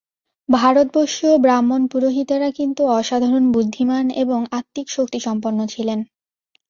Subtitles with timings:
[0.49, 5.99] ভারতবর্ষীয় ব্রাহ্মণ-পুরোহিতেরা কিন্তু অসাধারণ বুদ্ধিমান এবং আত্মিক শক্তিসম্পন্ন ছিলেন।